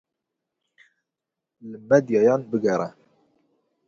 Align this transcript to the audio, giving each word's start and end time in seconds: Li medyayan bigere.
Li 1.69 1.77
medyayan 1.89 2.41
bigere. 2.49 2.89